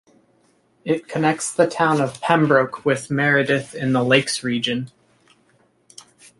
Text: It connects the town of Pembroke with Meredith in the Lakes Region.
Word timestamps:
It 0.83 1.07
connects 1.07 1.53
the 1.53 1.67
town 1.67 2.01
of 2.01 2.19
Pembroke 2.21 2.83
with 2.83 3.11
Meredith 3.11 3.75
in 3.75 3.93
the 3.93 4.03
Lakes 4.03 4.43
Region. 4.43 4.89